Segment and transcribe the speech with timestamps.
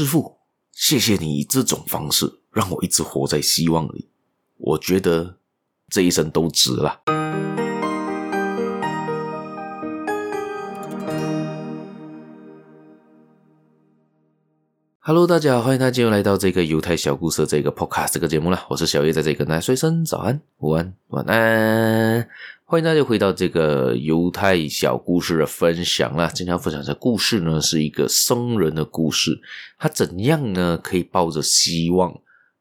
[0.00, 0.38] 师傅，
[0.72, 4.08] 谢谢你以这种方式让我一直活在希望里，
[4.56, 5.40] 我觉得
[5.90, 7.02] 这一生都值了。
[15.02, 18.66] Hello，大家好，欢迎大家又来到这个犹太小故事这个 Podcast 这个节目了。
[18.68, 22.28] 我是小叶，在这里跟大家说一声早安、午安、晚安。
[22.66, 26.26] 欢迎大家回到这个犹太小故事的分享啦。
[26.26, 29.40] 今天要分享的故事呢，是一个僧人的故事。
[29.78, 32.14] 他怎样呢，可以抱着希望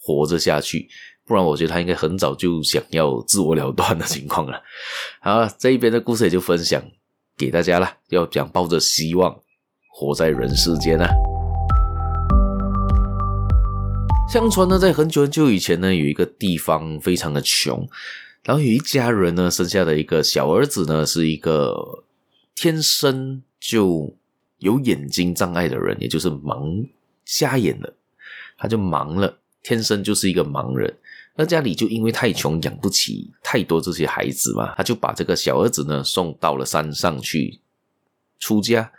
[0.00, 0.88] 活着下去？
[1.26, 4.58] 不然，我觉得他应该很早就想要自我了断的情况了。
[5.20, 6.82] 好，这一边的故事也就分享
[7.36, 7.98] 给大家了。
[8.08, 9.38] 要讲抱着希望
[9.92, 11.31] 活在人世间啊。
[14.32, 17.86] 相传呢，在很久很久以前呢，有一个地方非常的穷，
[18.42, 22.02] 然后有一家人呢，生下的一个小儿子呢，是一个
[22.54, 24.16] 天生就
[24.56, 26.88] 有眼睛障碍的人，也就是盲
[27.26, 27.94] 瞎眼了，
[28.56, 30.96] 他就盲了，天生就是一个盲人。
[31.36, 37.60] 那家里就因为太穷，养不起太多这些孩子嘛，他就把这个小儿子呢送到了山上去
[38.38, 38.90] 出家。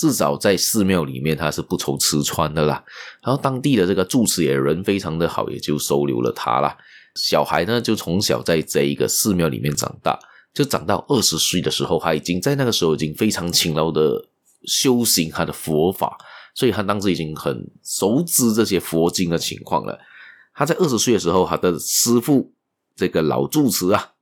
[0.00, 2.82] 至少在寺庙里面，他是不愁吃穿的啦。
[3.22, 6.74] 然后当地的这个住持也人非常的好，也就收留了他啦。
[7.16, 10.18] 小孩呢，就从小在这一个寺庙里面长大，
[10.54, 14.26] 就长到二十岁的时候，他已经在那个时候已经非常勤劳的
[14.64, 16.16] 修行他的佛法，
[16.54, 20.00] 所以他当时已经很熟知这些佛经的情况了。
[20.54, 22.50] 他在二十岁的时候，他的师父
[22.96, 24.12] 这个老住持啊，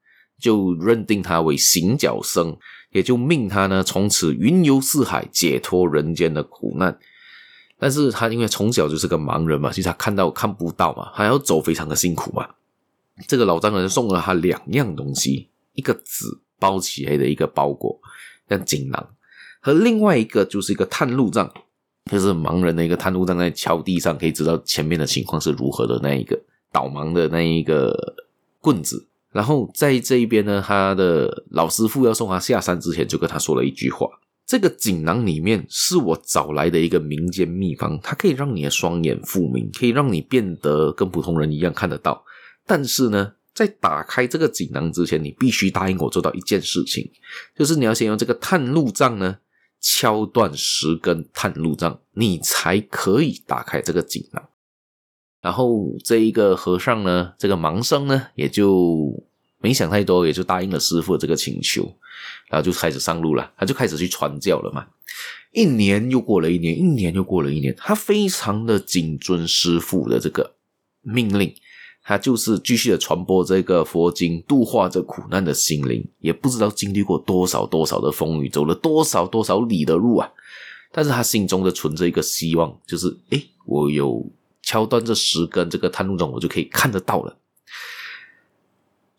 [0.40, 2.56] 就认定他为行脚僧。
[2.90, 6.98] 也就命他呢，从此云游四海，解脱人间的苦难。
[7.78, 12.48] 但是他因为从小就是个盲人嘛，其实他看到看不到嘛，还要走非常的辛苦嘛。
[13.26, 16.26] 这个老丈人送了他两样东西：一个纸
[16.58, 18.00] 包起来的一个包裹，
[18.48, 19.00] 像锦囊；
[19.60, 21.52] 和另外一个就是一个探路杖，
[22.10, 26.40] 就是盲人的一个探路杖，在桥地上可以知道前面的情况是如何的那一个
[26.72, 28.16] 导盲的那一个
[28.60, 29.07] 棍子。
[29.38, 34.08] 然后在这一边呢，他的老师傅要送他下山之前，就跟他说了一句话
[34.44, 42.24] ：“这个锦囊里面是我找来的一个民间秘方，它可以让你的双眼复明，可以让你变得跟普通人一样看得到。
[42.66, 47.08] 但是呢，在打开这个锦囊之前，你必须答应我做到一件事情，
[47.56, 49.36] 就是你要先用这个探路杖呢
[49.80, 54.42] 敲断十根探路杖，你才可以打开这个锦囊。”
[55.40, 59.12] 然后这一个和尚呢，这个盲僧呢，也就
[59.60, 61.82] 没想太多，也就答应了师父的这个请求，
[62.48, 63.52] 然后就开始上路了。
[63.56, 64.86] 他就开始去传教了嘛。
[65.52, 70.54] 一年又过了一年，一年又过了一年，他非常的谨遵师父的这个
[71.02, 71.54] 命令，
[72.04, 76.06] 他就是继续的传播这个佛经，度化这苦难的心灵。
[76.20, 80.30] 也不知道经历过多少多少的风雨，走了多少多少里的路啊。
[80.92, 84.30] 但是他心中的存着一个希望，就是诶，我有。
[84.60, 87.34] 敲断这十根这个探路杖，我就可以看得到了。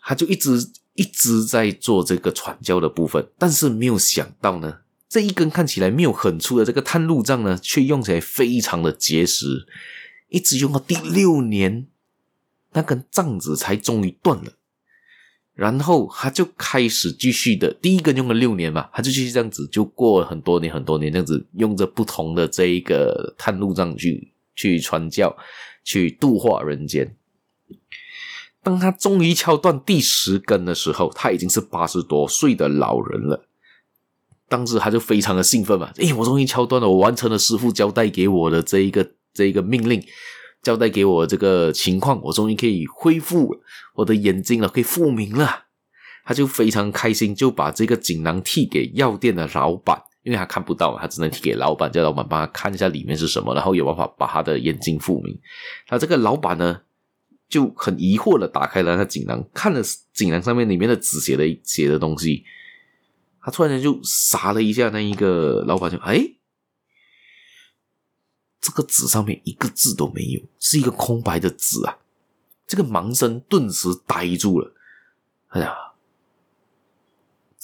[0.10, 0.58] 他就一直
[0.96, 9.68] 一直在做这个传教的部分，但是没有想到呢，这一根看起来没有很粗的这个探路杖呢，却用起来非常的结实，
[10.30, 11.86] 一直用到第六年，
[12.74, 14.54] 那根杖子才终于断了。
[15.54, 24.34] 然后他就开始继续的，第一根用了六年嘛，他就继续这样子，就过了很多年很多年，这样子用着不同的这一个探路杖去。
[24.56, 25.34] 去传教，
[25.86, 27.16] 去度化人间。
[28.62, 33.46] 当他终于敲断第十根的时候，他已经是八十多岁的老人了。
[34.48, 40.04] 当时他就非常的兴奋嘛，诶，我终于敲断了，我完成了师傅交代给我的这一个这一个命令，
[40.64, 43.56] 交代给我这个情况，我终于可以恢复
[43.96, 45.66] 我的眼睛了，可以复明了。
[46.26, 50.02] 他就非常开心，就把这个锦囊递给药店的老板。
[50.22, 55.40] 因为他看不到，他只能提给老板，叫老板帮他看一下里面是什么，然后有办法把他的眼睛复明。
[55.90, 56.82] 那这个老板呢，
[57.50, 59.82] 就很疑惑的打开了那锦囊，看了
[60.14, 62.46] 锦囊上面里面的纸写的写的东西，
[63.42, 64.90] 他突然间就傻了一下。
[64.90, 66.36] 那一个老板就哎，
[68.62, 71.98] 这个纸上面一个字都没有，是一个空白的纸啊！
[72.68, 74.74] 这个盲僧顿时呆住了。
[75.48, 75.76] 哎呀！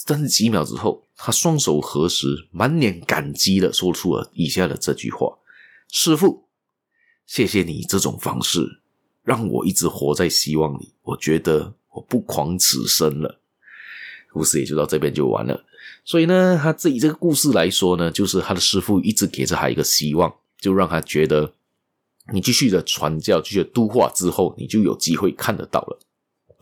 [0.08, 5.38] 但是几秒之后，他双手合十，满脸感激的说出了以下的这句话
[5.90, 6.48] ：“师傅，
[7.26, 8.82] 谢谢你这种方式，
[9.26, 10.94] 让我一直活在希望里。
[11.02, 13.40] 我觉得我不枉此生了。”
[14.32, 15.64] 故事也就到这边就完了。
[16.04, 21.54] 所以呢，他自己这个故事来说呢，就是他的师父一直给着他一个希望，就让他觉得，
[22.32, 25.98] 你继续的传教，继续的度化之后，你就有机会看得到了，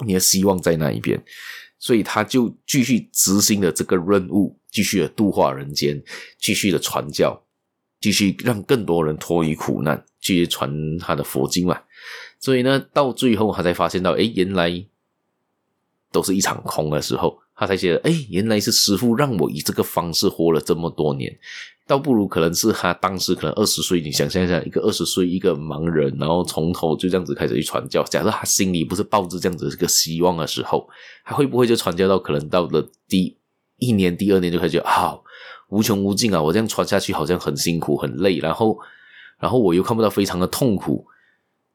[0.07, 1.23] 你的希望在那一边。
[1.79, 6.03] 所以他就继续执行了这个任务，继续的度化人间，
[6.39, 7.45] 继续的传教，
[8.01, 11.79] 继续让更多人脱离苦难，继续传他的佛经嘛。
[12.44, 14.85] 所以呢，到最后他才发现到，诶，原来
[16.12, 21.35] 都是一场空的时候，他才觉得，诶，原来是师傅让我以这个方式活了这么多年。
[21.87, 28.02] 倒不如可能是他当时可能二十岁，你想象一下，一个二十岁一个盲人，然后从头就这样子开始去传教。
[28.02, 30.87] 假设他心里不是抱着这样子一个希望的时候，
[31.25, 33.35] 他会不会就传教到可能到了第
[33.79, 35.20] 一年、第二年就开始觉得好、啊、
[35.70, 36.43] 无穷无尽啊！
[36.43, 38.79] 我这样传下去好像很辛苦、很累，然后，
[39.38, 41.06] 然后我又看不到非常的痛苦。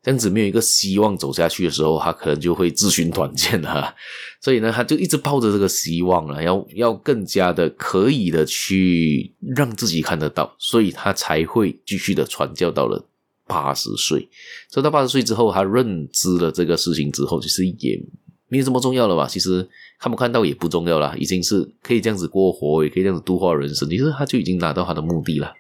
[0.02, 3.94] 这样子没有一个希望走下去的时候，他可能就会自寻短见了。
[4.42, 13.06] 所以呢，他就一直抱着这个希望了，要要更加的可以的去让自己看得到，所以他才会继续的传教到了
[13.46, 14.30] 八十岁。
[14.70, 18.02] 所以到八十岁之后，他认知了这个事情之后，其实也
[18.48, 19.28] 没有这么重要了吧？
[19.28, 19.68] 其实
[20.00, 23.90] 看不看到也不重要了，已经是可以这样子过活，也可以这样子度化人生。
[23.90, 25.54] 其实他就已经达到他的目的了。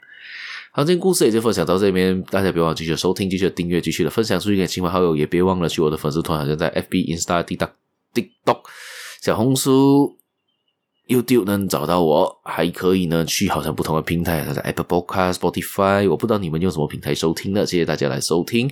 [0.80, 7.72] 好，今天故事也就分享到这边，大家别忘了继续收听、继续订阅、继续的分享出去给亲朋好友，也别忘了去我的粉丝团，好像在 FB、Insta、TikTok、
[8.14, 8.62] TikTok、
[9.22, 10.16] 小红书、
[11.10, 18.72] YouTube 能找到我，还可以呢去好像不同的平台，像在 Apple Podcast、Spotify，我不知道你们用什么平台收听的，谢谢大家来收听，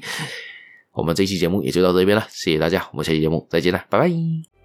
[0.94, 4.57] 我们这期节目也就到这边了，谢谢大家，我们下期节目再见了，拜拜。